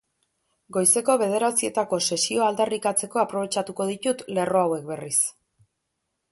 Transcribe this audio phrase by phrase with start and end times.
[0.77, 5.17] Goizeko bederatzietako sesioa aldarrikatzeko aprobetxatuko ditut lerro hauek, berriz.